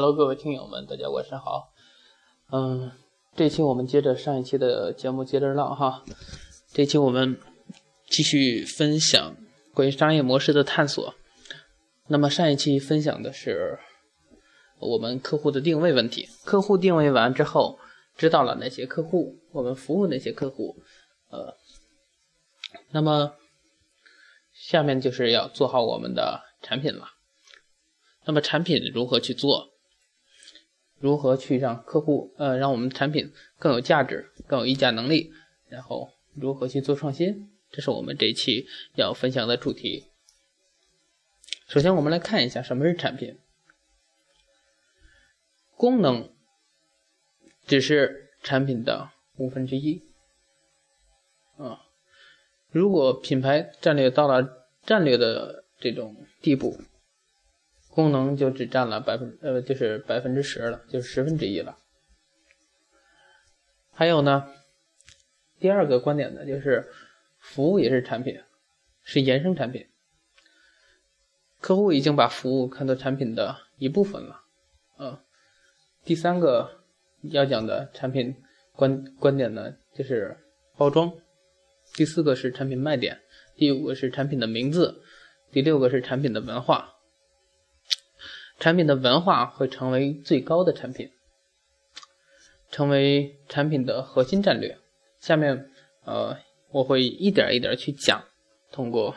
[0.00, 1.72] Hello，各位听友们，大家晚上好。
[2.52, 2.92] 嗯，
[3.34, 6.04] 这期我们接着上一期的节目接着唠哈。
[6.72, 7.36] 这期我们
[8.06, 9.36] 继续分享
[9.74, 11.16] 关于商业模式的探索。
[12.06, 13.80] 那么上一期分享的是
[14.78, 16.28] 我们客户的定位问题。
[16.44, 17.80] 客户定位完之后，
[18.16, 20.76] 知道了哪些客户，我们服务哪些客户。
[21.30, 21.56] 呃，
[22.92, 23.34] 那么
[24.52, 27.08] 下面就是要做好我们的产品了。
[28.26, 29.70] 那么产品如何去做？
[31.00, 35.32] 如何去让客户呃，让我们产品更有价值、更有议价能力？
[35.68, 37.50] 然后如何去做创新？
[37.70, 40.06] 这是我们这期要分享的主题。
[41.68, 43.38] 首先，我们来看一下什么是产品。
[45.76, 46.32] 功能
[47.66, 50.02] 只是产品的五分之一。
[51.58, 51.82] 啊，
[52.70, 56.80] 如果品牌战略到了战略的这种地步。
[57.98, 61.76] 功能就只占了百分呃，就是百分之十了，就是十分之一了。
[63.90, 64.48] 还有呢，
[65.58, 66.88] 第二个观点呢，就是
[67.40, 68.40] 服务也是产品，
[69.02, 69.84] 是衍生产品。
[71.60, 74.42] 客户已经把服务看作产品的一部分了。
[75.00, 75.18] 嗯，
[76.04, 76.84] 第三个
[77.22, 78.32] 要讲的产品
[78.74, 80.38] 观观点呢，就是
[80.76, 81.12] 包装。
[81.94, 83.20] 第四个是产品卖点，
[83.56, 85.02] 第五个是产品的名字，
[85.50, 86.94] 第六个是产品的文化。
[88.58, 91.10] 产品的文化会成为最高的产品，
[92.70, 94.76] 成为产品的核心战略。
[95.20, 95.70] 下面，
[96.04, 96.36] 呃，
[96.70, 98.24] 我会一点一点去讲，
[98.72, 99.14] 通过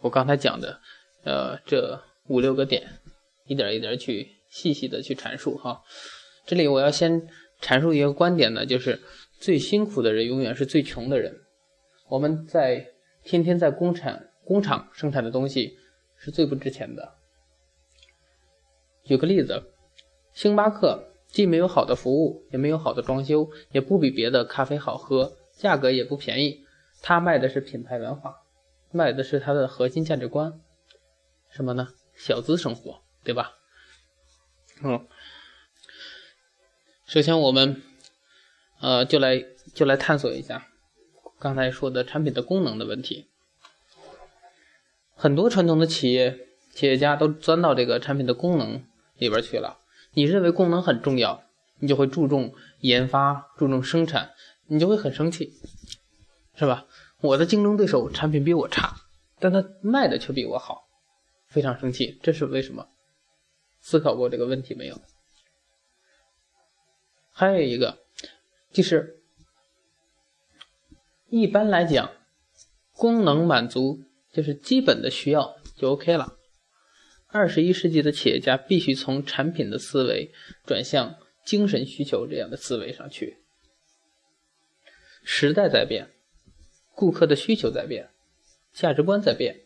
[0.00, 0.80] 我刚才讲的，
[1.24, 3.00] 呃，这五六个点，
[3.46, 5.82] 一点一点去细细的去阐述哈。
[6.44, 7.28] 这里我要先
[7.60, 9.00] 阐述一个观点呢，就是
[9.38, 11.40] 最辛苦的人永远是最穷的人。
[12.08, 12.88] 我们在
[13.22, 15.78] 天天在工厂工厂生产的东西
[16.16, 17.14] 是最不值钱的。
[19.04, 19.72] 举个例子，
[20.32, 26.64] 星巴克既没有好的服务，也没有好的装修，也不比别的咖啡好喝，价格也不便宜。
[27.00, 28.42] 它卖的是品牌文化，
[28.90, 30.60] 卖的是它的核心价值观，
[31.50, 31.88] 什么呢？
[32.14, 33.54] 小资生活，对吧？
[34.84, 35.06] 嗯，
[37.04, 37.82] 首先我们，
[38.80, 40.68] 呃，就来就来探索一下
[41.38, 43.28] 刚才说的产品的功能的问题。
[45.14, 46.38] 很多传统的企业
[46.70, 48.84] 企业家都钻到这个产品的功能。
[49.16, 49.78] 里边去了，
[50.14, 51.44] 你认为功能很重要，
[51.78, 54.32] 你就会注重研发，注重生产，
[54.66, 55.52] 你就会很生气，
[56.54, 56.86] 是吧？
[57.20, 58.96] 我的竞争对手产品比我差，
[59.38, 60.88] 但他卖的却比我好，
[61.46, 62.88] 非常生气，这是为什么？
[63.80, 65.00] 思考过这个问题没有？
[67.32, 67.98] 还有一个，
[68.72, 69.22] 就是
[71.28, 72.10] 一般来讲，
[72.92, 74.02] 功能满足
[74.32, 76.36] 就是基本的需要就 OK 了。
[77.32, 80.30] 二十一世纪的企业家必须从产品的思维
[80.66, 81.16] 转向
[81.46, 83.38] 精神需求这样的思维上去。
[85.24, 86.10] 时代在变，
[86.94, 88.10] 顾客的需求在变，
[88.74, 89.62] 价值观在变。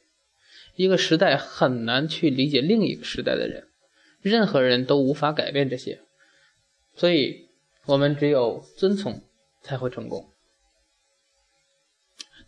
[0.76, 3.66] 一个时代很难去理解另一个时代的人，
[4.20, 6.02] 任何人都无法改变这些，
[6.94, 7.48] 所以
[7.86, 9.24] 我们只有遵从
[9.62, 10.30] 才会成功。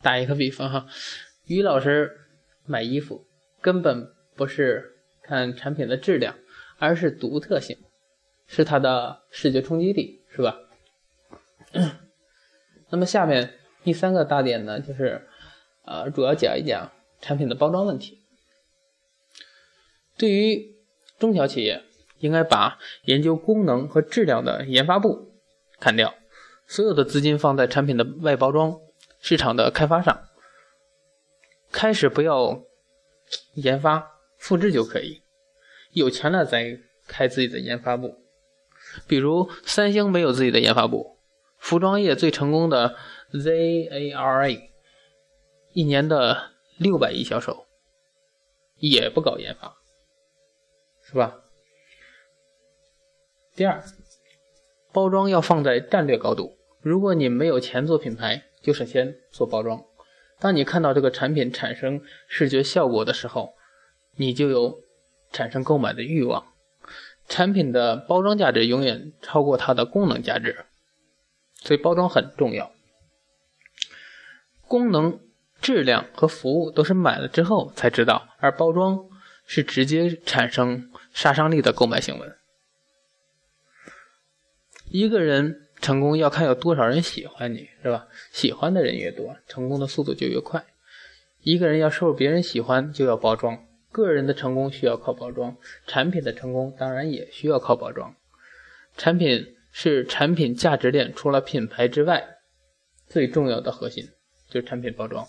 [0.00, 0.86] 打一个比方哈，
[1.46, 2.20] 于老师
[2.66, 3.26] 买衣服
[3.60, 4.94] 根本不是。
[5.28, 6.34] 看产品的质量，
[6.78, 7.76] 而是独特性，
[8.46, 10.56] 是它的视觉冲击力，是吧？
[12.88, 13.52] 那么下面
[13.84, 15.28] 第三个大点呢，就是
[15.84, 16.90] 呃，主要讲一讲
[17.20, 18.22] 产品的包装问题。
[20.16, 20.74] 对于
[21.18, 21.84] 中小企业，
[22.20, 25.34] 应该把研究功能和质量的研发部
[25.78, 26.14] 砍掉，
[26.66, 28.80] 所有的资金放在产品的外包装、
[29.20, 30.22] 市场的开发上，
[31.70, 32.62] 开始不要
[33.52, 34.17] 研发。
[34.38, 35.22] 复制就可以，
[35.92, 38.14] 有钱了再开自己的研发部。
[39.06, 41.18] 比如三星没有自己的研发部，
[41.58, 42.96] 服装业最成功的
[43.32, 44.68] ZARA，
[45.72, 47.66] 一年的六百亿销售，
[48.76, 49.76] 也不搞研发，
[51.04, 51.40] 是吧？
[53.54, 53.82] 第二，
[54.92, 56.56] 包装要放在战略高度。
[56.80, 59.84] 如果你没有钱做品牌，就首先做包装。
[60.38, 63.54] 当你看到这个产品产生视觉效果的时候，
[64.18, 64.80] 你就有
[65.32, 66.44] 产生购买的欲望。
[67.28, 70.64] 产品的包装价值永远超过它的功能价值，
[71.56, 72.72] 所以包装很重要。
[74.66, 75.20] 功能、
[75.60, 79.06] 质量和服务都是买了之后才知道，而包装
[79.46, 82.26] 是直接产生杀伤力的购买行为。
[84.90, 88.08] 一个人成功要看有多少人喜欢你，是吧？
[88.32, 90.64] 喜欢的人越多，成功的速度就越快。
[91.42, 93.67] 一个人要受别人喜欢，就要包装。
[93.90, 95.56] 个人的成功需要靠包装，
[95.86, 98.14] 产品的成功当然也需要靠包装。
[98.96, 102.38] 产品是产品价值链除了品牌之外
[103.06, 104.04] 最重要的核心，
[104.48, 105.26] 就是产品包装，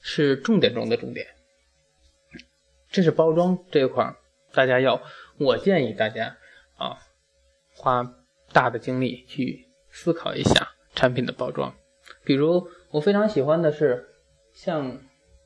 [0.00, 1.26] 是重点中的重点。
[2.90, 4.14] 这是包装这一块，
[4.52, 5.02] 大家要，
[5.38, 6.36] 我建议大家
[6.76, 6.98] 啊，
[7.74, 8.14] 花
[8.52, 11.74] 大的精力去思考一下产品的包装。
[12.22, 14.08] 比如，我非常喜欢的是
[14.52, 15.00] 像。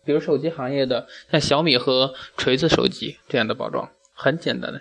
[0.06, 4.80] 比如手机行业的像小米和锤子手机这样的包装，很简单的，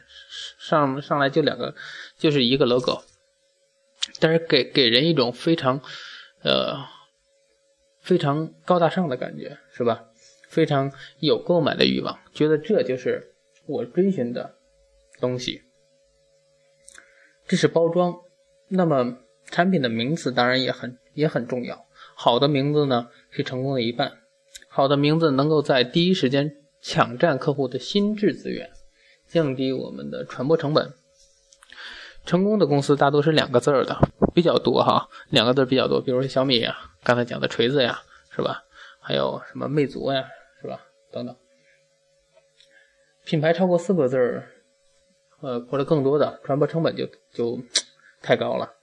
[0.58, 1.76] 上上来就两个，
[2.18, 3.04] 就是一个 logo，
[4.20, 5.82] 但是给给人一种非常，
[6.44, 6.78] 呃，
[8.00, 10.06] 非常高大上的感觉，是吧？
[10.48, 13.34] 非常有购买的欲望，觉得这就是
[13.66, 14.56] 我追寻的
[15.20, 15.64] 东西。
[17.48, 18.16] 这是包装，
[18.70, 24.20] 那么产品的名字当然也很也很重要，好的名字呢是成功的一半。
[24.76, 28.70] 好的名字能够在第一时间抢占客户的心智资源，
[29.26, 30.94] 降低我们的传播成本。
[32.26, 33.98] 成功的公司大多是两个字儿的
[34.34, 36.76] 比较多哈，两个字比较多，比如说小米呀，
[37.06, 38.02] 刚才讲的锤子呀，
[38.36, 38.66] 是吧？
[39.00, 40.28] 还有什么魅族呀，
[40.62, 40.82] 是吧？
[41.10, 41.34] 等等。
[43.24, 44.50] 品牌超过四个字儿，
[45.40, 47.58] 呃，或者更多的，传播成本就就
[48.22, 48.74] 太高了。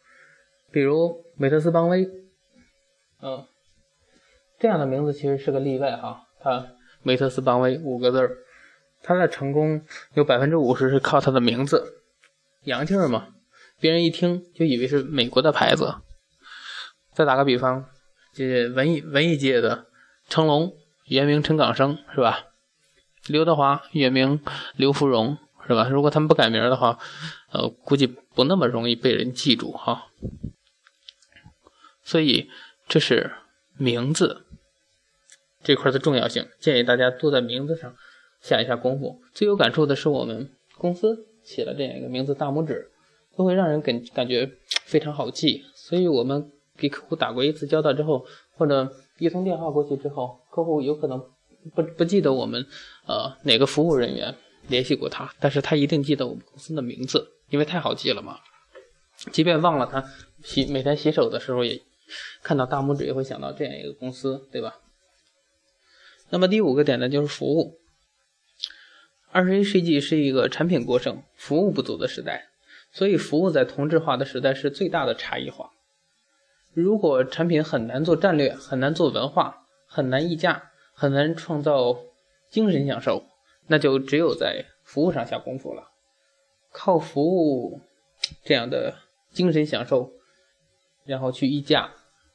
[0.71, 2.09] 比如美特斯邦威，
[3.21, 3.47] 嗯。
[4.63, 6.65] 这样的名字其实是个例外哈，他
[7.03, 8.37] 梅特斯邦威五个字儿，
[9.03, 12.05] 它的成功有百分之五十是靠他的名字，
[12.63, 13.27] 洋气儿嘛，
[13.81, 15.97] 别人一听就以为是美国的牌子。
[17.13, 17.87] 再打个比方，
[18.33, 19.87] 这文艺文艺界的
[20.29, 20.73] 成龙
[21.07, 22.45] 原名陈港生是吧？
[23.27, 24.41] 刘德华原名
[24.77, 25.89] 刘福荣是吧？
[25.89, 27.01] 如果他们不改名的话，
[27.51, 30.07] 呃，估计不那么容易被人记住哈。
[32.05, 32.49] 所以
[32.87, 33.33] 这是
[33.77, 34.45] 名字。
[35.63, 37.95] 这块的重要性，建议大家多在名字上
[38.41, 39.21] 下一下功夫。
[39.33, 42.91] 最有感触的是我们公司起了这样一个名字“大拇指”，
[43.37, 44.51] 都会让人感感觉
[44.85, 45.63] 非常好记。
[45.75, 48.27] 所以我们给客户打过一次交道之后，
[48.57, 51.23] 或者一通电话过去之后，客户有可能
[51.75, 52.67] 不不记得我们
[53.07, 54.35] 呃哪个服务人员
[54.67, 58.37] 联系过他，但是他一定记得我们公司的名字，因为太好记了嘛。
[59.31, 60.05] 即便忘了他
[60.43, 61.81] 洗每天洗手的时候，也
[62.43, 64.81] 看到大拇指也会想到这样一个公司，对吧？
[66.31, 67.79] 那么第五个点呢，就是服务。
[69.31, 72.49] 二十一世纪是一个产品过剩、服务不足的时代，
[72.91, 75.71] 所以服务在同质化的时代是最大的差异化。
[76.75, 81.99] 如果产品很难做战略、很难做文化、很难溢价、很难创造
[82.51, 83.25] 精神享受，
[83.67, 85.91] 那就只有在服务上下功夫了。
[86.71, 87.81] 靠服务
[88.45, 88.97] 这样的
[89.33, 90.13] 精神享受，
[91.05, 91.93] 然后去溢价，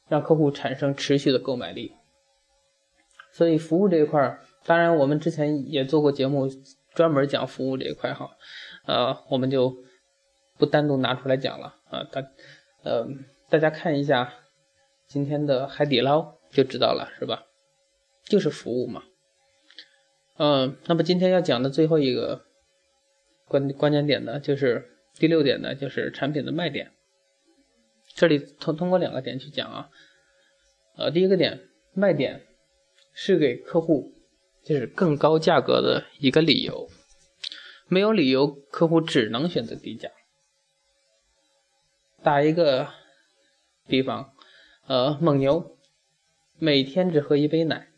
[0.08, 1.92] 让客户产生持续的购买力。
[3.32, 6.48] 所以服务这一块儿，当然我们之前也做过节目，
[6.94, 8.30] 专门讲服务这一块哈，
[8.86, 9.84] 呃，我们就
[10.56, 12.02] 不单独拿出来讲了啊。
[12.10, 12.22] 大，
[12.82, 13.06] 呃，
[13.48, 14.32] 大家看一下
[15.06, 17.44] 今天的海底捞就知道了，是吧？
[18.24, 19.04] 就是服务嘛。
[20.38, 22.44] 嗯，那么今天要讲的最后一个
[23.46, 26.92] 关关键点呢，就是第六点呢，就是产品的卖点。
[28.18, 29.88] 这里通通过两个点去讲啊，
[30.96, 32.44] 呃，第一个点卖点。
[33.20, 34.14] 是给客户
[34.62, 36.88] 就是更高价格的一个理由，
[37.88, 40.08] 没有理由，客户只能选择低价。
[42.22, 42.90] 打一个
[43.88, 44.32] 比方，
[44.86, 45.76] 呃，蒙牛
[46.60, 47.88] 每天只喝一杯奶，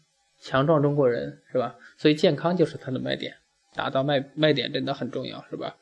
[0.41, 1.77] 强壮中国人是吧？
[1.99, 3.37] 所以健康就是它的卖点，
[3.75, 5.77] 打造卖卖点真的很重要，是吧？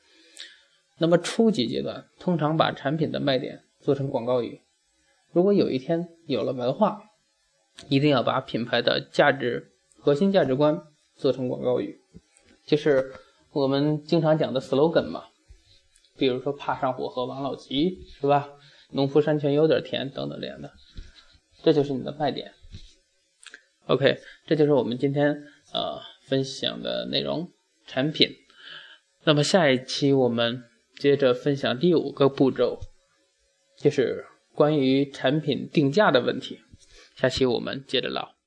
[0.99, 4.61] 那么初级阶段，通常把产品的卖点做成广告语。
[5.33, 7.05] 如果有一天有了文化，
[7.89, 10.83] 一定要把品牌的价值核心价值观
[11.17, 11.99] 做成广告语，
[12.67, 13.15] 就是
[13.51, 15.25] 我们经常讲的 slogan 嘛。
[16.19, 18.51] 比如说“怕上火喝王老吉”是吧
[18.93, 20.71] ？“农夫山泉有点甜”等等这样的，
[21.63, 22.53] 这就是你的卖点。
[23.87, 25.33] OK，这就是我们今天
[25.73, 27.51] 呃分享的内容
[27.87, 28.29] 产品。
[29.25, 30.63] 那么下一期我们
[30.99, 32.79] 接着分享第五个步骤，
[33.79, 36.61] 就是关于产品定价的问题。
[37.17, 38.38] 下期我们接着唠。